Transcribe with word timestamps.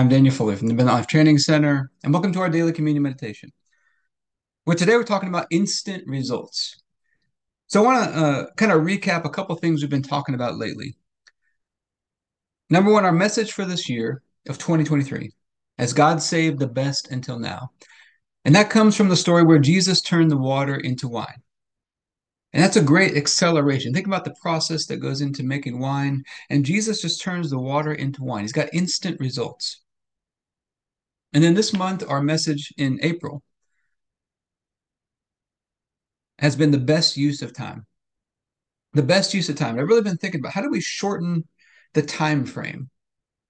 I'm 0.00 0.08
Daniel 0.08 0.34
Fuller 0.34 0.56
from 0.56 0.68
the 0.68 0.72
Abundant 0.72 0.96
Life 0.96 1.08
Training 1.08 1.36
Center, 1.36 1.90
and 2.02 2.10
welcome 2.10 2.32
to 2.32 2.40
our 2.40 2.48
daily 2.48 2.72
communion 2.72 3.02
meditation. 3.02 3.52
Where 4.64 4.74
today 4.74 4.96
we're 4.96 5.04
talking 5.04 5.28
about 5.28 5.48
instant 5.50 6.04
results. 6.06 6.80
So 7.66 7.82
I 7.82 7.84
want 7.84 8.04
to 8.04 8.18
uh, 8.18 8.46
kind 8.56 8.72
of 8.72 8.80
recap 8.80 9.26
a 9.26 9.28
couple 9.28 9.54
things 9.56 9.82
we've 9.82 9.90
been 9.90 10.00
talking 10.00 10.34
about 10.34 10.56
lately. 10.56 10.96
Number 12.70 12.90
one, 12.90 13.04
our 13.04 13.12
message 13.12 13.52
for 13.52 13.66
this 13.66 13.90
year 13.90 14.22
of 14.48 14.56
2023, 14.56 15.32
as 15.76 15.92
God 15.92 16.22
saved 16.22 16.60
the 16.60 16.66
best 16.66 17.10
until 17.10 17.38
now. 17.38 17.72
And 18.46 18.54
that 18.54 18.70
comes 18.70 18.96
from 18.96 19.10
the 19.10 19.16
story 19.16 19.42
where 19.42 19.58
Jesus 19.58 20.00
turned 20.00 20.30
the 20.30 20.38
water 20.38 20.76
into 20.76 21.08
wine. 21.08 21.42
And 22.54 22.64
that's 22.64 22.76
a 22.76 22.82
great 22.82 23.18
acceleration. 23.18 23.92
Think 23.92 24.06
about 24.06 24.24
the 24.24 24.34
process 24.40 24.86
that 24.86 24.96
goes 24.96 25.20
into 25.20 25.42
making 25.42 25.78
wine. 25.78 26.24
And 26.48 26.64
Jesus 26.64 27.02
just 27.02 27.20
turns 27.20 27.50
the 27.50 27.60
water 27.60 27.92
into 27.92 28.24
wine. 28.24 28.44
He's 28.44 28.52
got 28.52 28.72
instant 28.72 29.20
results. 29.20 29.82
And 31.32 31.44
then 31.44 31.54
this 31.54 31.72
month, 31.72 32.04
our 32.08 32.22
message 32.22 32.72
in 32.76 32.98
April 33.02 33.42
has 36.38 36.56
been 36.56 36.70
the 36.70 36.78
best 36.78 37.16
use 37.16 37.42
of 37.42 37.52
time. 37.52 37.86
The 38.94 39.02
best 39.02 39.34
use 39.34 39.48
of 39.48 39.56
time. 39.56 39.78
I've 39.78 39.86
really 39.86 40.02
been 40.02 40.16
thinking 40.16 40.40
about 40.40 40.52
how 40.52 40.62
do 40.62 40.70
we 40.70 40.80
shorten 40.80 41.46
the 41.94 42.02
time 42.02 42.44
frame 42.44 42.90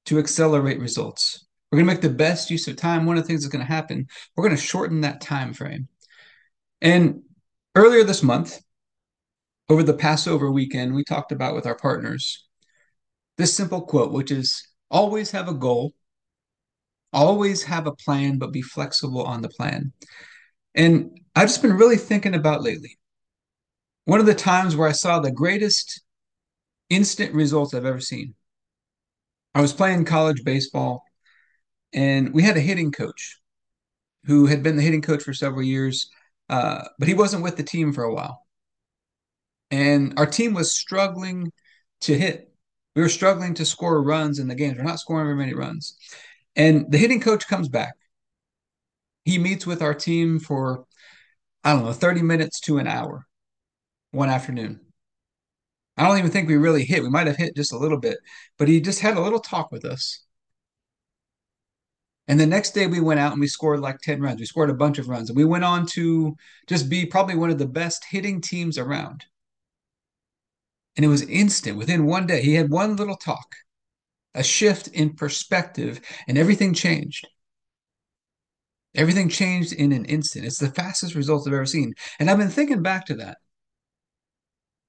to 0.06 0.18
accelerate 0.18 0.80
results? 0.80 1.46
We're 1.70 1.78
going 1.78 1.86
to 1.86 1.94
make 1.94 2.02
the 2.02 2.10
best 2.10 2.50
use 2.50 2.66
of 2.68 2.76
time. 2.76 3.06
One 3.06 3.16
of 3.16 3.22
the 3.22 3.28
things 3.28 3.42
that's 3.42 3.52
going 3.52 3.64
to 3.64 3.72
happen, 3.72 4.06
we're 4.36 4.44
going 4.44 4.56
to 4.56 4.62
shorten 4.62 5.00
that 5.02 5.20
time 5.20 5.54
frame. 5.54 5.88
And 6.82 7.22
earlier 7.74 8.04
this 8.04 8.22
month, 8.22 8.60
over 9.68 9.84
the 9.84 9.94
Passover 9.94 10.50
weekend, 10.50 10.94
we 10.94 11.04
talked 11.04 11.30
about 11.30 11.54
with 11.54 11.64
our 11.64 11.76
partners 11.76 12.46
this 13.38 13.54
simple 13.54 13.82
quote, 13.82 14.12
which 14.12 14.30
is 14.30 14.68
always 14.90 15.30
have 15.30 15.48
a 15.48 15.54
goal, 15.54 15.94
always 17.12 17.62
have 17.64 17.86
a 17.86 17.94
plan, 17.94 18.38
but 18.38 18.52
be 18.52 18.62
flexible 18.62 19.22
on 19.22 19.42
the 19.42 19.48
plan. 19.48 19.92
And 20.74 21.18
I've 21.34 21.48
just 21.48 21.62
been 21.62 21.76
really 21.76 21.96
thinking 21.96 22.34
about 22.34 22.62
lately. 22.62 22.98
One 24.04 24.20
of 24.20 24.26
the 24.26 24.34
times 24.34 24.76
where 24.76 24.88
I 24.88 24.92
saw 24.92 25.20
the 25.20 25.30
greatest 25.30 26.02
instant 26.88 27.34
results 27.34 27.74
I've 27.74 27.84
ever 27.84 28.00
seen. 28.00 28.34
I 29.54 29.60
was 29.60 29.72
playing 29.72 30.04
college 30.04 30.44
baseball, 30.44 31.02
and 31.92 32.32
we 32.32 32.42
had 32.42 32.56
a 32.56 32.60
hitting 32.60 32.92
coach 32.92 33.38
who 34.24 34.46
had 34.46 34.62
been 34.62 34.76
the 34.76 34.82
hitting 34.82 35.02
coach 35.02 35.22
for 35.22 35.34
several 35.34 35.62
years, 35.62 36.10
uh, 36.48 36.82
but 36.98 37.08
he 37.08 37.14
wasn't 37.14 37.42
with 37.42 37.56
the 37.56 37.62
team 37.62 37.92
for 37.92 38.04
a 38.04 38.14
while 38.14 38.44
and 39.70 40.14
our 40.16 40.26
team 40.26 40.54
was 40.54 40.72
struggling 40.72 41.52
to 42.02 42.18
hit. 42.18 42.52
We 42.96 43.02
were 43.02 43.08
struggling 43.08 43.54
to 43.54 43.64
score 43.64 44.02
runs 44.02 44.38
in 44.38 44.48
the 44.48 44.54
games. 44.54 44.76
We're 44.76 44.84
not 44.84 44.98
scoring 44.98 45.26
very 45.26 45.36
many 45.36 45.54
runs. 45.54 45.96
And 46.56 46.90
the 46.90 46.98
hitting 46.98 47.20
coach 47.20 47.46
comes 47.46 47.68
back. 47.68 47.94
He 49.24 49.38
meets 49.38 49.66
with 49.66 49.82
our 49.82 49.94
team 49.94 50.40
for, 50.40 50.86
I 51.62 51.72
don't 51.72 51.84
know, 51.84 51.92
30 51.92 52.22
minutes 52.22 52.60
to 52.60 52.78
an 52.78 52.86
hour 52.86 53.26
one 54.10 54.28
afternoon. 54.28 54.80
I 55.96 56.06
don't 56.06 56.18
even 56.18 56.30
think 56.30 56.48
we 56.48 56.56
really 56.56 56.84
hit. 56.84 57.02
We 57.02 57.10
might 57.10 57.26
have 57.26 57.36
hit 57.36 57.54
just 57.54 57.72
a 57.72 57.78
little 57.78 57.98
bit, 57.98 58.18
but 58.58 58.68
he 58.68 58.80
just 58.80 59.00
had 59.00 59.16
a 59.16 59.20
little 59.20 59.40
talk 59.40 59.70
with 59.70 59.84
us. 59.84 60.24
And 62.26 62.38
the 62.38 62.46
next 62.46 62.70
day 62.70 62.86
we 62.86 63.00
went 63.00 63.20
out 63.20 63.32
and 63.32 63.40
we 63.40 63.48
scored 63.48 63.80
like 63.80 63.98
10 63.98 64.20
runs. 64.20 64.38
We 64.38 64.46
scored 64.46 64.70
a 64.70 64.74
bunch 64.74 64.98
of 64.98 65.08
runs. 65.08 65.30
And 65.30 65.36
we 65.36 65.44
went 65.44 65.64
on 65.64 65.84
to 65.88 66.36
just 66.68 66.88
be 66.88 67.04
probably 67.04 67.34
one 67.34 67.50
of 67.50 67.58
the 67.58 67.66
best 67.66 68.04
hitting 68.08 68.40
teams 68.40 68.78
around. 68.78 69.24
And 70.96 71.04
it 71.04 71.08
was 71.08 71.22
instant. 71.22 71.76
Within 71.76 72.06
one 72.06 72.26
day, 72.26 72.40
he 72.40 72.54
had 72.54 72.70
one 72.70 72.94
little 72.94 73.16
talk, 73.16 73.56
a 74.34 74.42
shift 74.42 74.88
in 74.88 75.14
perspective, 75.14 76.00
and 76.28 76.38
everything 76.38 76.74
changed. 76.74 77.26
Everything 78.94 79.28
changed 79.28 79.72
in 79.72 79.92
an 79.92 80.04
instant. 80.04 80.44
It's 80.44 80.58
the 80.58 80.68
fastest 80.68 81.14
results 81.14 81.46
I've 81.46 81.52
ever 81.52 81.66
seen. 81.66 81.94
And 82.18 82.28
I've 82.28 82.38
been 82.38 82.48
thinking 82.48 82.82
back 82.82 83.06
to 83.06 83.14
that. 83.16 83.38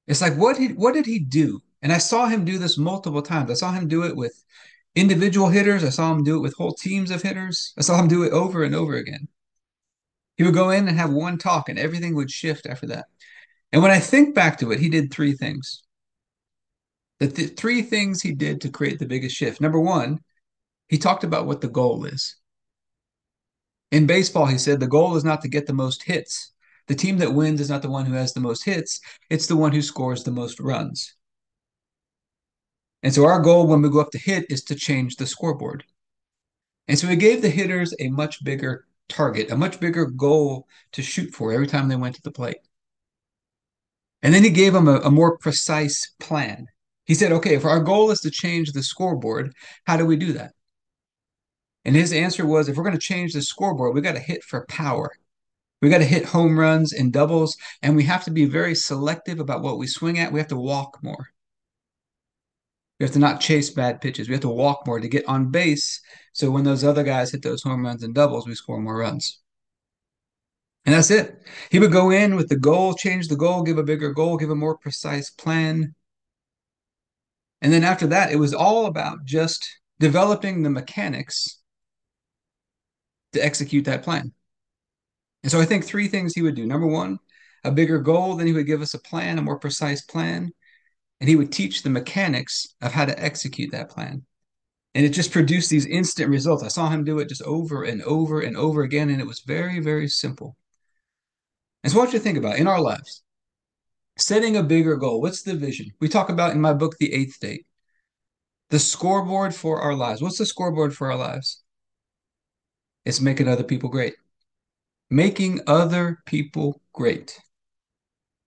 It's 0.08 0.22
like, 0.22 0.36
what, 0.36 0.58
he, 0.58 0.70
what 0.70 0.94
did 0.94 1.06
he 1.06 1.20
do? 1.20 1.62
And 1.82 1.92
I 1.92 2.00
saw 2.00 2.28
him 2.28 2.46
do 2.46 2.58
this 2.58 2.78
multiple 2.78 3.22
times. 3.22 3.52
I 3.52 3.54
saw 3.54 3.72
him 3.72 3.88
do 3.88 4.04
it 4.04 4.16
with 4.16 4.44
individual 4.96 5.50
hitters. 5.50 5.84
I 5.84 5.90
saw 5.90 6.12
him 6.12 6.24
do 6.24 6.38
it 6.38 6.42
with 6.42 6.56
whole 6.56 6.74
teams 6.74 7.12
of 7.12 7.22
hitters. 7.22 7.74
I 7.78 7.82
saw 7.82 8.00
him 8.00 8.08
do 8.08 8.24
it 8.24 8.34
over 8.34 8.64
and 8.64 8.76
over 8.76 8.96
again. 8.96 9.28
He 10.36 10.44
would 10.44 10.54
go 10.54 10.72
in 10.72 10.88
and 10.88 10.98
have 10.98 11.12
one 11.12 11.38
talk, 11.38 11.70
and 11.70 11.78
everything 11.78 12.16
would 12.16 12.32
shift 12.32 12.66
after 12.66 12.88
that. 12.88 13.06
And 13.72 13.82
when 13.82 13.92
I 13.92 14.00
think 14.00 14.34
back 14.34 14.58
to 14.60 14.72
it, 14.72 14.80
he 14.80 14.90
did 14.90 15.12
three 15.12 15.34
things 15.34 15.84
the 17.22 17.28
th- 17.28 17.56
three 17.56 17.84
things 17.84 18.20
he 18.20 18.34
did 18.34 18.60
to 18.62 18.70
create 18.70 18.98
the 18.98 19.06
biggest 19.06 19.36
shift. 19.36 19.62
Number 19.62 19.80
one, 19.80 20.22
he 20.90 20.98
talked 20.98 21.24
about 21.24 21.46
what 21.46 21.62
the 21.62 21.68
goal 21.68 22.06
is. 22.06 22.36
In 23.92 24.08
baseball, 24.08 24.48
he 24.48 24.58
said 24.58 24.80
the 24.80 24.88
goal 24.88 25.16
is 25.16 25.24
not 25.24 25.42
to 25.42 25.48
get 25.48 25.68
the 25.68 25.74
most 25.74 26.02
hits. 26.02 26.52
The 26.88 26.96
team 26.96 27.20
that 27.20 27.36
wins 27.36 27.62
is 27.62 27.70
not 27.70 27.84
the 27.84 27.92
one 27.92 28.08
who 28.08 28.16
has 28.16 28.34
the 28.34 28.40
most 28.40 28.64
hits, 28.64 29.00
it's 29.30 29.46
the 29.46 29.56
one 29.56 29.72
who 29.72 29.84
scores 29.84 30.24
the 30.24 30.32
most 30.32 30.60
runs. 30.60 31.14
And 33.04 33.14
so 33.14 33.26
our 33.26 33.40
goal 33.40 33.68
when 33.68 33.84
we 33.84 33.90
go 33.90 34.00
up 34.00 34.12
to 34.12 34.18
hit 34.18 34.48
is 34.50 34.64
to 34.64 34.76
change 34.76 35.18
the 35.18 35.28
scoreboard. 35.28 35.84
And 36.88 36.98
so 36.98 37.06
he 37.06 37.16
gave 37.16 37.44
the 37.44 37.50
hitters 37.50 37.94
a 38.00 38.10
much 38.10 38.44
bigger 38.44 38.88
target, 39.10 39.52
a 39.52 39.56
much 39.56 39.80
bigger 39.80 40.08
goal 40.08 40.68
to 40.94 41.04
shoot 41.04 41.36
for 41.36 41.54
every 41.54 41.68
time 41.68 41.88
they 41.88 41.96
went 41.96 42.16
to 42.16 42.22
the 42.24 42.32
plate. 42.32 42.58
And 44.24 44.34
then 44.34 44.44
he 44.44 44.50
gave 44.50 44.74
them 44.74 44.88
a, 44.88 45.02
a 45.02 45.12
more 45.12 45.38
precise 45.38 46.14
plan. 46.20 46.68
He 47.12 47.16
said, 47.16 47.34
okay, 47.34 47.56
if 47.56 47.66
our 47.66 47.82
goal 47.82 48.10
is 48.12 48.22
to 48.22 48.32
change 48.32 48.72
the 48.72 48.82
scoreboard, 48.82 49.54
how 49.86 49.98
do 49.98 50.06
we 50.06 50.16
do 50.16 50.32
that? 50.32 50.54
And 51.84 51.94
his 51.94 52.14
answer 52.14 52.46
was, 52.46 52.70
if 52.70 52.78
we're 52.78 52.86
going 52.86 52.96
to 52.96 53.02
change 53.02 53.34
the 53.34 53.42
scoreboard, 53.42 53.94
we 53.94 54.00
got 54.00 54.14
to 54.14 54.20
hit 54.22 54.46
for 54.46 54.66
power. 54.68 55.12
We 55.82 55.90
got 55.90 55.98
to 55.98 56.06
hit 56.06 56.24
home 56.24 56.58
runs 56.58 56.94
and 56.94 57.12
doubles, 57.12 57.58
and 57.82 57.98
we 57.98 58.04
have 58.04 58.24
to 58.24 58.32
be 58.32 58.46
very 58.46 58.76
selective 58.76 59.42
about 59.42 59.62
what 59.62 59.78
we 59.78 59.88
swing 59.88 60.20
at. 60.20 60.32
We 60.32 60.40
have 60.40 60.48
to 60.48 60.56
walk 60.56 61.00
more. 61.04 61.32
We 62.98 63.04
have 63.04 63.12
to 63.12 63.20
not 63.20 63.42
chase 63.42 63.72
bad 63.72 64.00
pitches. 64.00 64.30
We 64.30 64.36
have 64.36 64.44
to 64.44 64.48
walk 64.48 64.88
more 64.88 65.02
to 65.02 65.10
get 65.10 65.28
on 65.28 65.52
base. 65.52 66.00
So 66.32 66.50
when 66.50 66.64
those 66.64 66.86
other 66.86 67.04
guys 67.04 67.32
hit 67.32 67.42
those 67.42 67.62
home 67.62 67.84
runs 67.84 68.04
and 68.04 68.16
doubles, 68.16 68.48
we 68.48 68.56
score 68.56 68.80
more 68.80 69.00
runs. 69.00 69.38
And 70.86 70.96
that's 70.96 71.12
it. 71.12 71.46
He 71.72 71.80
would 71.80 71.92
go 71.92 72.10
in 72.10 72.38
with 72.38 72.48
the 72.48 72.56
goal, 72.56 72.94
change 72.94 73.28
the 73.28 73.36
goal, 73.36 73.64
give 73.64 73.78
a 73.78 73.84
bigger 73.84 74.14
goal, 74.14 74.38
give 74.38 74.50
a 74.50 74.56
more 74.56 74.78
precise 74.78 75.30
plan. 75.30 75.94
And 77.62 77.72
then 77.72 77.84
after 77.84 78.08
that, 78.08 78.32
it 78.32 78.38
was 78.38 78.54
all 78.54 78.88
about 78.88 79.26
just 79.26 79.68
developing 80.00 80.64
the 80.64 80.70
mechanics 80.70 81.60
to 83.34 83.44
execute 83.44 83.86
that 83.86 84.04
plan. 84.04 84.34
And 85.44 85.52
so 85.52 85.60
I 85.60 85.66
think 85.66 85.86
three 85.86 86.08
things 86.08 86.34
he 86.34 86.42
would 86.42 86.56
do. 86.56 86.66
Number 86.66 86.88
one, 86.88 87.20
a 87.64 87.72
bigger 87.72 88.00
goal, 88.00 88.36
then 88.36 88.48
he 88.48 88.54
would 88.54 88.66
give 88.66 88.82
us 88.82 88.94
a 88.94 89.00
plan, 89.00 89.38
a 89.38 89.42
more 89.42 89.60
precise 89.60 90.02
plan, 90.02 90.52
and 91.20 91.30
he 91.30 91.36
would 91.36 91.52
teach 91.52 91.84
the 91.84 91.90
mechanics 91.90 92.68
of 92.82 92.92
how 92.92 93.06
to 93.06 93.24
execute 93.24 93.72
that 93.72 93.90
plan. 93.90 94.26
And 94.94 95.06
it 95.06 95.10
just 95.10 95.32
produced 95.32 95.70
these 95.70 95.86
instant 95.86 96.30
results. 96.30 96.64
I 96.64 96.68
saw 96.68 96.90
him 96.90 97.04
do 97.04 97.20
it 97.20 97.30
just 97.30 97.44
over 97.44 97.84
and 97.84 98.02
over 98.04 98.42
and 98.42 98.58
over 98.58 98.82
again, 98.82 99.10
and 99.10 99.22
it 99.22 99.28
was 99.28 99.40
very, 99.42 99.80
very 99.80 100.08
simple. 100.08 100.58
And 101.84 101.94
so, 101.94 102.00
what 102.00 102.12
you 102.12 102.20
think 102.20 102.38
about 102.38 102.58
in 102.58 102.68
our 102.68 102.82
lives, 102.82 103.24
setting 104.18 104.58
a 104.58 104.64
bigger 104.64 104.96
goal. 104.96 105.22
What's 105.22 105.42
the 105.44 105.56
vision? 105.56 105.92
We 106.00 106.10
talk 106.10 106.30
about 106.30 106.52
in 106.52 106.62
my 106.62 106.74
book, 106.74 106.98
The 106.98 107.14
Eighth 107.14 107.40
Date, 107.40 107.66
the 108.70 108.80
scoreboard 108.80 109.54
for 109.54 109.82
our 109.82 109.94
lives. 109.94 110.22
What's 110.22 110.38
the 110.38 110.46
scoreboard 110.46 110.96
for 110.96 111.12
our 111.12 111.18
lives? 111.18 111.64
It's 113.06 113.22
making 113.22 113.48
other 113.48 113.64
people 113.64 113.90
great. 113.90 114.16
Making 115.10 115.62
other 115.68 116.20
people 116.26 116.82
great. 116.94 117.40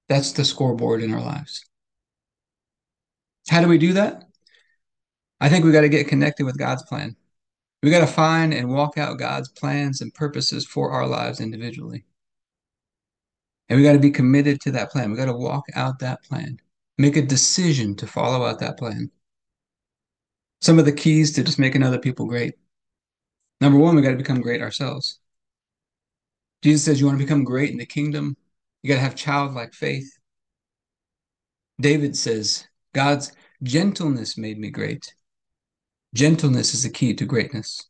That's 0.08 0.32
the 0.32 0.44
scoreboard 0.44 1.02
in 1.02 1.12
our 1.12 1.20
lives. 1.20 1.64
How 3.48 3.60
do 3.60 3.68
we 3.68 3.78
do 3.78 3.92
that? 3.94 4.24
I 5.40 5.48
think 5.48 5.64
we 5.64 5.72
got 5.72 5.82
to 5.82 5.88
get 5.88 6.08
connected 6.08 6.44
with 6.44 6.58
God's 6.58 6.82
plan. 6.84 7.16
We 7.82 7.90
got 7.90 8.00
to 8.00 8.06
find 8.06 8.54
and 8.54 8.70
walk 8.70 8.96
out 8.96 9.18
God's 9.18 9.50
plans 9.50 10.00
and 10.00 10.14
purposes 10.14 10.64
for 10.64 10.90
our 10.90 11.06
lives 11.06 11.40
individually. 11.40 12.04
And 13.68 13.78
we 13.78 13.84
got 13.84 13.92
to 13.92 13.98
be 13.98 14.10
committed 14.10 14.60
to 14.62 14.72
that 14.72 14.90
plan. 14.90 15.10
We 15.10 15.16
got 15.16 15.26
to 15.26 15.32
walk 15.32 15.64
out 15.74 15.98
that 16.00 16.22
plan, 16.24 16.58
make 16.98 17.16
a 17.16 17.22
decision 17.22 17.94
to 17.96 18.06
follow 18.06 18.44
out 18.44 18.60
that 18.60 18.78
plan. 18.78 19.10
Some 20.60 20.78
of 20.78 20.84
the 20.84 20.92
keys 20.92 21.32
to 21.34 21.44
just 21.44 21.58
making 21.58 21.82
other 21.82 21.98
people 21.98 22.26
great. 22.26 22.54
Number 23.60 23.78
one, 23.78 23.96
we 23.96 24.02
got 24.02 24.10
to 24.10 24.16
become 24.16 24.40
great 24.40 24.62
ourselves. 24.62 25.18
Jesus 26.62 26.84
says, 26.84 27.00
You 27.00 27.06
want 27.06 27.18
to 27.18 27.24
become 27.24 27.44
great 27.44 27.70
in 27.70 27.78
the 27.78 27.86
kingdom? 27.86 28.36
You 28.82 28.88
got 28.88 28.96
to 28.96 29.02
have 29.02 29.14
childlike 29.14 29.74
faith. 29.74 30.18
David 31.80 32.16
says, 32.16 32.66
God's 32.92 33.32
gentleness 33.62 34.38
made 34.38 34.58
me 34.58 34.70
great. 34.70 35.14
Gentleness 36.14 36.74
is 36.74 36.84
the 36.84 36.90
key 36.90 37.14
to 37.14 37.24
greatness. 37.24 37.88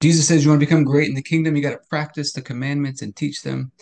Jesus 0.00 0.28
says, 0.28 0.44
You 0.44 0.50
want 0.50 0.60
to 0.60 0.66
become 0.66 0.84
great 0.84 1.08
in 1.08 1.14
the 1.14 1.22
kingdom? 1.22 1.56
You 1.56 1.62
got 1.62 1.70
to 1.70 1.88
practice 1.88 2.32
the 2.32 2.42
commandments 2.42 3.02
and 3.02 3.14
teach 3.16 3.42
them. 3.42 3.72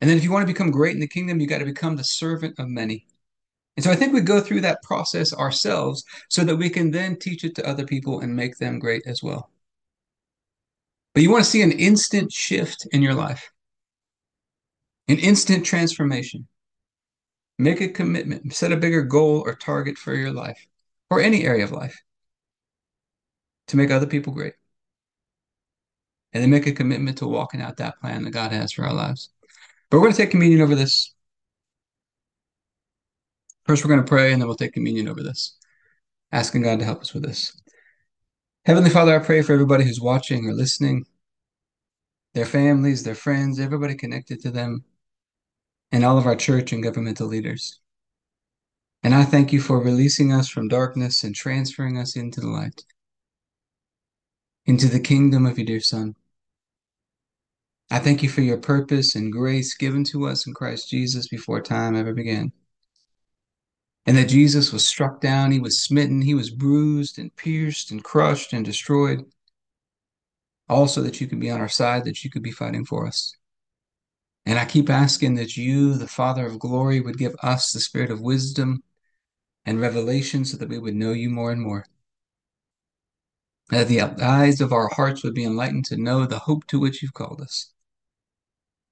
And 0.00 0.08
then 0.08 0.16
if 0.16 0.24
you 0.24 0.30
want 0.32 0.46
to 0.46 0.52
become 0.52 0.70
great 0.70 0.94
in 0.94 1.00
the 1.00 1.06
kingdom, 1.08 1.40
you 1.40 1.46
got 1.46 1.58
to 1.58 1.64
become 1.64 1.96
the 1.96 2.04
servant 2.04 2.58
of 2.58 2.68
many. 2.68 3.06
And 3.76 3.84
so 3.84 3.90
I 3.90 3.96
think 3.96 4.12
we 4.12 4.20
go 4.20 4.40
through 4.40 4.62
that 4.62 4.82
process 4.82 5.32
ourselves 5.32 6.04
so 6.28 6.44
that 6.44 6.56
we 6.56 6.70
can 6.70 6.90
then 6.90 7.16
teach 7.16 7.44
it 7.44 7.54
to 7.56 7.66
other 7.68 7.86
people 7.86 8.20
and 8.20 8.34
make 8.34 8.58
them 8.58 8.78
great 8.78 9.02
as 9.06 9.22
well. 9.22 9.50
but 11.14 11.22
you 11.22 11.30
want 11.30 11.44
to 11.44 11.50
see 11.50 11.62
an 11.62 11.72
instant 11.72 12.32
shift 12.32 12.86
in 12.92 13.02
your 13.02 13.14
life, 13.14 13.50
an 15.08 15.18
instant 15.18 15.64
transformation. 15.66 16.46
Make 17.58 17.80
a 17.80 17.88
commitment, 17.88 18.54
set 18.54 18.72
a 18.72 18.76
bigger 18.76 19.02
goal 19.02 19.42
or 19.44 19.54
target 19.54 19.98
for 19.98 20.14
your 20.14 20.32
life 20.32 20.66
or 21.10 21.20
any 21.20 21.44
area 21.44 21.64
of 21.64 21.72
life 21.72 22.00
to 23.68 23.76
make 23.76 23.90
other 23.90 24.06
people 24.06 24.32
great. 24.32 24.54
And 26.32 26.42
then 26.42 26.50
make 26.50 26.66
a 26.66 26.72
commitment 26.72 27.18
to 27.18 27.26
walking 27.26 27.60
out 27.60 27.76
that 27.78 28.00
plan 28.00 28.24
that 28.24 28.30
God 28.30 28.52
has 28.52 28.72
for 28.72 28.84
our 28.84 28.94
lives. 28.94 29.30
But 29.90 29.98
we're 29.98 30.04
going 30.04 30.12
to 30.12 30.22
take 30.22 30.30
communion 30.30 30.60
over 30.60 30.74
this. 30.74 31.12
First, 33.66 33.84
we're 33.84 33.90
going 33.90 34.04
to 34.04 34.08
pray 34.08 34.32
and 34.32 34.40
then 34.40 34.48
we'll 34.48 34.56
take 34.56 34.72
communion 34.72 35.08
over 35.08 35.22
this, 35.22 35.56
asking 36.32 36.62
God 36.62 36.78
to 36.78 36.84
help 36.84 37.00
us 37.00 37.12
with 37.12 37.24
this. 37.24 37.60
Heavenly 38.64 38.90
Father, 38.90 39.14
I 39.14 39.24
pray 39.24 39.42
for 39.42 39.52
everybody 39.52 39.84
who's 39.84 40.00
watching 40.00 40.46
or 40.46 40.52
listening, 40.52 41.06
their 42.34 42.46
families, 42.46 43.02
their 43.02 43.14
friends, 43.14 43.58
everybody 43.58 43.94
connected 43.94 44.40
to 44.42 44.50
them, 44.50 44.84
and 45.92 46.04
all 46.04 46.18
of 46.18 46.26
our 46.26 46.36
church 46.36 46.72
and 46.72 46.82
governmental 46.82 47.26
leaders. 47.26 47.80
And 49.02 49.14
I 49.14 49.24
thank 49.24 49.52
you 49.52 49.60
for 49.60 49.80
releasing 49.80 50.32
us 50.32 50.48
from 50.48 50.68
darkness 50.68 51.24
and 51.24 51.34
transferring 51.34 51.98
us 51.98 52.16
into 52.16 52.40
the 52.40 52.48
light, 52.48 52.84
into 54.66 54.88
the 54.88 55.00
kingdom 55.00 55.46
of 55.46 55.58
your 55.58 55.66
dear 55.66 55.80
Son. 55.80 56.14
I 57.92 57.98
thank 57.98 58.22
you 58.22 58.28
for 58.28 58.40
your 58.40 58.58
purpose 58.58 59.16
and 59.16 59.32
grace 59.32 59.74
given 59.74 60.04
to 60.04 60.28
us 60.28 60.46
in 60.46 60.54
Christ 60.54 60.88
Jesus 60.88 61.26
before 61.26 61.60
time 61.60 61.96
ever 61.96 62.14
began. 62.14 62.52
And 64.06 64.16
that 64.16 64.28
Jesus 64.28 64.72
was 64.72 64.86
struck 64.86 65.20
down, 65.20 65.50
he 65.50 65.58
was 65.58 65.82
smitten, 65.82 66.22
he 66.22 66.34
was 66.34 66.50
bruised 66.50 67.18
and 67.18 67.34
pierced 67.34 67.90
and 67.90 68.02
crushed 68.02 68.52
and 68.52 68.64
destroyed. 68.64 69.24
Also, 70.68 71.02
that 71.02 71.20
you 71.20 71.26
could 71.26 71.40
be 71.40 71.50
on 71.50 71.60
our 71.60 71.68
side, 71.68 72.04
that 72.04 72.22
you 72.22 72.30
could 72.30 72.44
be 72.44 72.52
fighting 72.52 72.84
for 72.84 73.08
us. 73.08 73.36
And 74.46 74.56
I 74.56 74.66
keep 74.66 74.88
asking 74.88 75.34
that 75.34 75.56
you, 75.56 75.94
the 75.94 76.06
Father 76.06 76.46
of 76.46 76.60
glory, 76.60 77.00
would 77.00 77.18
give 77.18 77.34
us 77.42 77.72
the 77.72 77.80
spirit 77.80 78.12
of 78.12 78.20
wisdom 78.20 78.84
and 79.64 79.80
revelation 79.80 80.44
so 80.44 80.56
that 80.58 80.68
we 80.68 80.78
would 80.78 80.94
know 80.94 81.12
you 81.12 81.28
more 81.28 81.50
and 81.50 81.60
more. 81.60 81.84
That 83.70 83.88
the 83.88 84.02
eyes 84.02 84.60
of 84.60 84.72
our 84.72 84.88
hearts 84.88 85.24
would 85.24 85.34
be 85.34 85.44
enlightened 85.44 85.86
to 85.86 85.96
know 85.96 86.24
the 86.24 86.38
hope 86.38 86.68
to 86.68 86.78
which 86.78 87.02
you've 87.02 87.14
called 87.14 87.40
us 87.40 87.72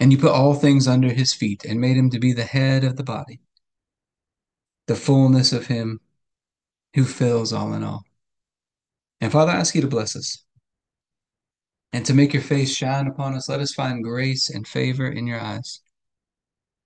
And 0.00 0.10
you 0.10 0.18
put 0.18 0.32
all 0.32 0.54
things 0.54 0.88
under 0.88 1.12
his 1.12 1.34
feet 1.34 1.64
and 1.64 1.80
made 1.80 1.96
him 1.96 2.10
to 2.10 2.18
be 2.18 2.32
the 2.32 2.44
head 2.44 2.84
of 2.84 2.96
the 2.96 3.04
body, 3.04 3.40
the 4.86 4.96
fullness 4.96 5.52
of 5.52 5.66
him 5.66 6.00
who 6.94 7.04
fills 7.04 7.52
all 7.52 7.74
in 7.74 7.84
all. 7.84 8.02
And 9.20 9.30
Father, 9.30 9.52
I 9.52 9.56
ask 9.56 9.74
you 9.74 9.82
to 9.82 9.86
bless 9.86 10.16
us 10.16 10.42
and 11.92 12.06
to 12.06 12.14
make 12.14 12.32
your 12.32 12.42
face 12.42 12.74
shine 12.74 13.06
upon 13.06 13.34
us. 13.34 13.48
Let 13.48 13.60
us 13.60 13.74
find 13.74 14.02
grace 14.02 14.48
and 14.48 14.66
favor 14.66 15.06
in 15.06 15.26
your 15.26 15.40
eyes. 15.40 15.80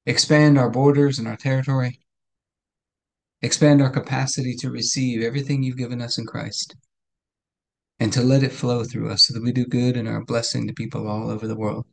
Expand 0.06 0.58
our 0.58 0.68
borders 0.68 1.18
and 1.18 1.28
our 1.28 1.36
territory. 1.36 2.00
Expand 3.42 3.80
our 3.80 3.90
capacity 3.90 4.54
to 4.56 4.70
receive 4.70 5.22
everything 5.22 5.62
you've 5.62 5.76
given 5.76 6.02
us 6.02 6.18
in 6.18 6.26
Christ 6.26 6.74
and 8.00 8.12
to 8.12 8.22
let 8.22 8.42
it 8.42 8.52
flow 8.52 8.84
through 8.84 9.10
us 9.10 9.26
so 9.26 9.34
that 9.34 9.42
we 9.42 9.52
do 9.52 9.66
good 9.66 9.96
and 9.96 10.08
are 10.08 10.16
a 10.16 10.24
blessing 10.24 10.66
to 10.66 10.74
people 10.74 11.06
all 11.06 11.30
over 11.30 11.46
the 11.46 11.54
world. 11.54 11.86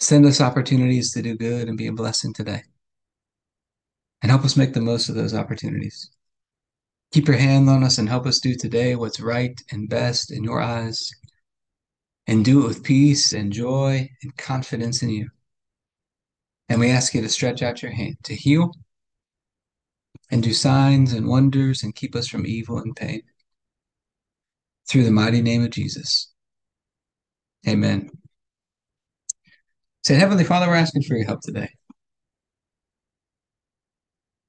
Send 0.00 0.26
us 0.26 0.40
opportunities 0.40 1.12
to 1.12 1.22
do 1.22 1.36
good 1.36 1.68
and 1.68 1.76
be 1.76 1.88
a 1.88 1.92
blessing 1.92 2.32
today. 2.32 2.62
And 4.22 4.30
help 4.30 4.44
us 4.44 4.56
make 4.56 4.72
the 4.72 4.80
most 4.80 5.08
of 5.08 5.14
those 5.14 5.34
opportunities. 5.34 6.10
Keep 7.12 7.28
your 7.28 7.36
hand 7.36 7.68
on 7.70 7.82
us 7.82 7.98
and 7.98 8.08
help 8.08 8.26
us 8.26 8.40
do 8.40 8.54
today 8.54 8.94
what's 8.94 9.20
right 9.20 9.58
and 9.70 9.88
best 9.88 10.30
in 10.30 10.44
your 10.44 10.60
eyes. 10.60 11.10
And 12.26 12.44
do 12.44 12.62
it 12.62 12.68
with 12.68 12.84
peace 12.84 13.32
and 13.32 13.52
joy 13.52 14.10
and 14.22 14.36
confidence 14.36 15.02
in 15.02 15.08
you. 15.08 15.30
And 16.68 16.78
we 16.78 16.90
ask 16.90 17.14
you 17.14 17.22
to 17.22 17.28
stretch 17.28 17.62
out 17.62 17.82
your 17.82 17.92
hand 17.92 18.16
to 18.24 18.34
heal 18.34 18.72
and 20.30 20.42
do 20.42 20.52
signs 20.52 21.14
and 21.14 21.26
wonders 21.26 21.82
and 21.82 21.94
keep 21.94 22.14
us 22.14 22.28
from 22.28 22.46
evil 22.46 22.78
and 22.78 22.94
pain. 22.94 23.22
Through 24.88 25.04
the 25.04 25.10
mighty 25.10 25.40
name 25.40 25.64
of 25.64 25.70
Jesus. 25.70 26.30
Amen. 27.66 28.10
Say, 30.08 30.14
Heavenly 30.14 30.44
Father, 30.44 30.68
we're 30.68 30.76
asking 30.76 31.02
for 31.02 31.16
your 31.16 31.26
help 31.26 31.42
today. 31.42 31.68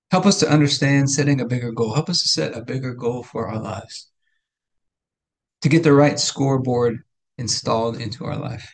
Help 0.09 0.25
us 0.25 0.39
to 0.39 0.49
understand 0.49 1.11
setting 1.11 1.41
a 1.41 1.45
bigger 1.45 1.73
goal. 1.73 1.93
Help 1.93 2.09
us 2.09 2.21
to 2.21 2.29
set 2.29 2.55
a 2.55 2.63
bigger 2.63 2.93
goal 2.93 3.23
for 3.23 3.49
our 3.49 3.59
lives. 3.59 4.09
To 5.63 5.67
get 5.67 5.83
the 5.83 5.91
right 5.91 6.17
scoreboard 6.17 6.99
installed 7.37 7.99
into 7.99 8.23
our 8.23 8.37
life. 8.37 8.73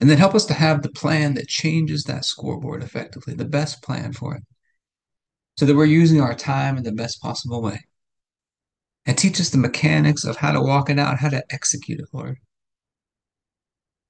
And 0.00 0.08
then 0.08 0.16
help 0.16 0.34
us 0.34 0.46
to 0.46 0.54
have 0.54 0.80
the 0.80 0.92
plan 0.92 1.34
that 1.34 1.46
changes 1.46 2.04
that 2.04 2.24
scoreboard 2.24 2.82
effectively, 2.82 3.34
the 3.34 3.44
best 3.44 3.82
plan 3.82 4.14
for 4.14 4.36
it, 4.36 4.44
so 5.58 5.66
that 5.66 5.76
we're 5.76 5.84
using 5.84 6.22
our 6.22 6.34
time 6.34 6.78
in 6.78 6.84
the 6.84 6.92
best 6.92 7.20
possible 7.20 7.60
way. 7.60 7.84
And 9.04 9.18
teach 9.18 9.42
us 9.42 9.50
the 9.50 9.58
mechanics 9.58 10.24
of 10.24 10.38
how 10.38 10.52
to 10.52 10.62
walk 10.62 10.88
it 10.88 10.98
out, 10.98 11.18
how 11.18 11.28
to 11.28 11.44
execute 11.50 12.00
it, 12.00 12.08
Lord. 12.14 12.38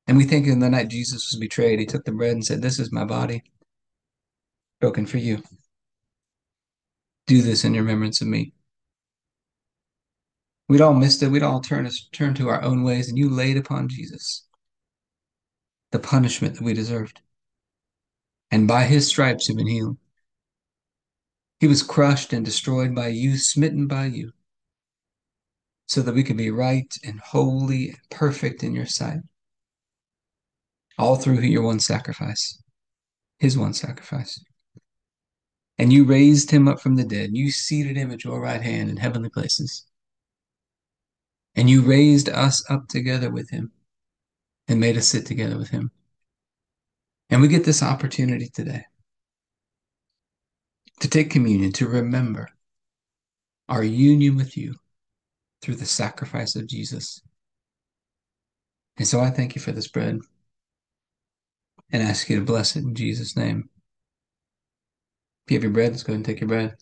And 0.08 0.16
we 0.16 0.24
think 0.24 0.46
in 0.46 0.58
the 0.58 0.70
night 0.70 0.88
Jesus 0.88 1.30
was 1.30 1.38
betrayed, 1.38 1.78
he 1.78 1.84
took 1.84 2.06
the 2.06 2.12
bread 2.12 2.32
and 2.32 2.44
said, 2.44 2.62
This 2.62 2.78
is 2.78 2.90
my 2.90 3.04
body, 3.04 3.42
broken 4.80 5.04
for 5.04 5.18
you. 5.18 5.42
Do 7.26 7.42
this 7.42 7.62
in 7.62 7.74
remembrance 7.74 8.22
of 8.22 8.26
me. 8.26 8.54
We'd 10.66 10.80
all 10.80 10.94
missed 10.94 11.22
it. 11.22 11.28
We'd 11.28 11.42
all 11.42 11.60
turn, 11.60 11.88
turn 12.12 12.32
to 12.34 12.48
our 12.48 12.62
own 12.62 12.84
ways, 12.84 13.10
and 13.10 13.18
you 13.18 13.28
laid 13.28 13.58
upon 13.58 13.88
Jesus 13.88 14.46
the 15.92 15.98
punishment 15.98 16.54
that 16.54 16.64
we 16.64 16.72
deserved. 16.72 17.20
And 18.50 18.66
by 18.66 18.84
his 18.84 19.06
stripes 19.08 19.48
have 19.48 19.58
been 19.58 19.68
healed. 19.68 19.98
He 21.60 21.66
was 21.66 21.82
crushed 21.82 22.32
and 22.32 22.46
destroyed 22.46 22.94
by 22.94 23.08
you, 23.08 23.36
smitten 23.36 23.86
by 23.86 24.06
you, 24.06 24.32
so 25.86 26.00
that 26.00 26.14
we 26.14 26.22
could 26.24 26.36
be 26.38 26.50
right 26.50 26.94
and 27.04 27.20
holy 27.20 27.90
and 27.90 27.98
perfect 28.10 28.62
in 28.62 28.74
your 28.74 28.86
sight 28.86 29.20
all 30.98 31.16
through 31.16 31.40
your 31.40 31.62
one 31.62 31.80
sacrifice, 31.80 32.60
his 33.38 33.56
one 33.56 33.72
sacrifice. 33.72 34.42
And 35.78 35.92
you 35.92 36.04
raised 36.04 36.50
him 36.50 36.66
up 36.66 36.80
from 36.80 36.96
the 36.96 37.04
dead. 37.04 37.30
You 37.32 37.52
seated 37.52 37.96
him 37.96 38.10
at 38.10 38.24
your 38.24 38.40
right 38.40 38.60
hand 38.60 38.90
in 38.90 38.96
heavenly 38.96 39.28
places. 39.28 39.86
And 41.54 41.70
you 41.70 41.82
raised 41.82 42.28
us 42.28 42.68
up 42.68 42.88
together 42.88 43.30
with 43.30 43.50
him 43.50 43.70
and 44.66 44.80
made 44.80 44.96
us 44.96 45.06
sit 45.06 45.24
together 45.24 45.56
with 45.56 45.70
him. 45.70 45.92
And 47.30 47.40
we 47.40 47.48
get 47.48 47.64
this 47.64 47.82
opportunity 47.82 48.48
today 48.48 48.84
to 51.00 51.08
take 51.08 51.30
communion, 51.30 51.72
to 51.72 51.86
remember 51.86 52.48
our 53.68 53.84
union 53.84 54.36
with 54.36 54.56
you 54.56 54.74
through 55.62 55.76
the 55.76 55.86
sacrifice 55.86 56.56
of 56.56 56.66
Jesus. 56.66 57.22
And 58.96 59.06
so 59.06 59.20
I 59.20 59.30
thank 59.30 59.54
you 59.54 59.60
for 59.60 59.70
this 59.70 59.88
bread 59.88 60.18
and 61.90 62.02
ask 62.02 62.28
you 62.28 62.38
to 62.38 62.44
bless 62.44 62.76
it 62.76 62.84
in 62.84 62.94
Jesus' 62.94 63.36
name. 63.36 63.68
If 65.46 65.52
you 65.52 65.56
have 65.56 65.64
your 65.64 65.72
bread, 65.72 65.92
let's 65.92 66.02
go 66.02 66.12
and 66.12 66.24
take 66.24 66.40
your 66.40 66.48
bread. 66.48 66.76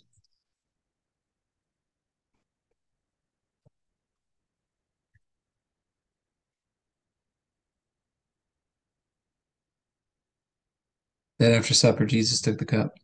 Then 11.39 11.53
after 11.53 11.75
supper, 11.75 12.07
Jesus 12.07 12.41
took 12.41 12.59
the 12.59 12.65
cup. 12.65 12.95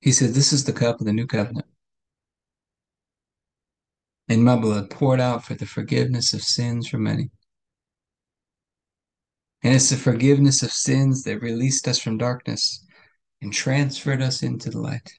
He 0.00 0.12
said, 0.12 0.30
This 0.30 0.52
is 0.52 0.64
the 0.64 0.72
cup 0.72 1.00
of 1.00 1.06
the 1.06 1.12
new 1.12 1.26
covenant. 1.26 1.66
In 4.28 4.44
my 4.44 4.56
blood, 4.56 4.90
poured 4.90 5.20
out 5.20 5.44
for 5.44 5.54
the 5.54 5.66
forgiveness 5.66 6.34
of 6.34 6.42
sins 6.42 6.88
for 6.88 6.98
many. 6.98 7.30
And 9.62 9.74
it's 9.74 9.90
the 9.90 9.96
forgiveness 9.96 10.62
of 10.62 10.72
sins 10.72 11.22
that 11.24 11.40
released 11.40 11.86
us 11.88 11.98
from 11.98 12.18
darkness 12.18 12.84
and 13.40 13.52
transferred 13.52 14.22
us 14.22 14.42
into 14.42 14.70
the 14.70 14.80
light. 14.80 15.12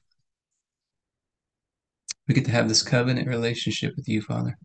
We 2.28 2.34
get 2.34 2.44
to 2.46 2.50
have 2.52 2.68
this 2.68 2.82
covenant 2.82 3.28
relationship 3.28 3.96
with 3.96 4.08
you, 4.08 4.22
Father. 4.22 4.56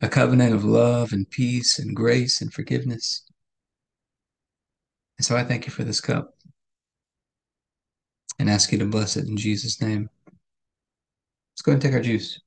a 0.00 0.08
covenant 0.08 0.54
of 0.54 0.64
love 0.64 1.12
and 1.12 1.28
peace 1.30 1.78
and 1.78 1.96
grace 1.96 2.40
and 2.40 2.52
forgiveness. 2.52 3.22
And 5.18 5.24
so 5.24 5.36
I 5.36 5.44
thank 5.44 5.66
you 5.66 5.72
for 5.72 5.84
this 5.84 6.00
cup 6.00 6.34
and 8.38 8.50
ask 8.50 8.72
you 8.72 8.78
to 8.78 8.86
bless 8.86 9.16
it 9.16 9.26
in 9.26 9.36
Jesus' 9.36 9.80
name. 9.80 10.10
Let's 11.52 11.62
go 11.62 11.72
and 11.72 11.80
take 11.80 11.94
our 11.94 12.00
juice. 12.00 12.40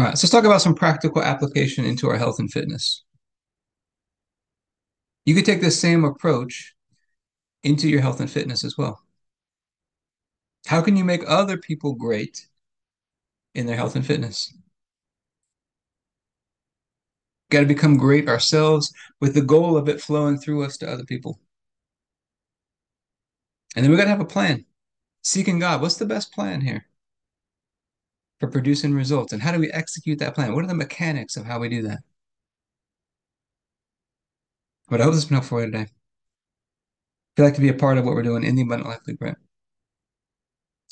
All 0.00 0.06
right, 0.06 0.16
so 0.16 0.24
let's 0.24 0.32
talk 0.32 0.44
about 0.44 0.62
some 0.62 0.74
practical 0.74 1.22
application 1.22 1.84
into 1.84 2.08
our 2.08 2.16
health 2.16 2.38
and 2.38 2.50
fitness. 2.50 3.04
You 5.26 5.34
could 5.34 5.44
take 5.44 5.60
this 5.60 5.78
same 5.78 6.04
approach 6.04 6.74
into 7.64 7.86
your 7.86 8.00
health 8.00 8.18
and 8.18 8.30
fitness 8.30 8.64
as 8.64 8.78
well. 8.78 9.02
How 10.64 10.80
can 10.80 10.96
you 10.96 11.04
make 11.04 11.20
other 11.26 11.58
people 11.58 11.96
great 11.96 12.48
in 13.54 13.66
their 13.66 13.76
health 13.76 13.94
and 13.94 14.06
fitness? 14.06 14.50
Got 17.50 17.60
to 17.60 17.66
become 17.66 17.98
great 17.98 18.26
ourselves 18.26 18.90
with 19.20 19.34
the 19.34 19.42
goal 19.42 19.76
of 19.76 19.86
it 19.86 20.00
flowing 20.00 20.38
through 20.38 20.64
us 20.64 20.78
to 20.78 20.90
other 20.90 21.04
people. 21.04 21.38
And 23.76 23.84
then 23.84 23.90
we 23.90 23.98
got 23.98 24.04
to 24.04 24.10
have 24.10 24.20
a 24.20 24.24
plan. 24.24 24.64
Seeking 25.22 25.58
God. 25.58 25.82
What's 25.82 25.98
the 25.98 26.06
best 26.06 26.32
plan 26.32 26.62
here 26.62 26.86
for 28.40 28.48
producing 28.48 28.94
results? 28.94 29.32
And 29.32 29.42
how 29.42 29.52
do 29.52 29.60
we 29.60 29.70
execute 29.70 30.18
that 30.18 30.34
plan? 30.34 30.54
What 30.54 30.64
are 30.64 30.68
the 30.68 30.74
mechanics 30.74 31.36
of 31.36 31.44
how 31.44 31.60
we 31.60 31.68
do 31.68 31.82
that? 31.82 32.00
But 34.88 35.00
I 35.00 35.04
hope 35.04 35.12
this 35.12 35.22
has 35.22 35.28
been 35.28 35.36
helpful 35.36 35.58
for 35.58 35.64
you 35.64 35.70
today. 35.70 35.82
If 35.82 35.90
you'd 37.38 37.44
like 37.44 37.54
to 37.54 37.60
be 37.60 37.68
a 37.68 37.74
part 37.74 37.98
of 37.98 38.04
what 38.04 38.14
we're 38.14 38.22
doing 38.22 38.42
in 38.42 38.56
the 38.56 38.62
Abundant 38.62 38.88
Life 38.88 39.04
Blueprint, 39.04 39.38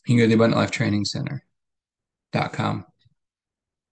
you 0.06 0.14
can 0.14 0.18
go 0.18 0.22
to 0.24 0.28
the 0.28 0.34
Abundant 0.34 0.60
Life 0.60 0.70
Training 0.70 1.04
Center.com. 1.04 2.84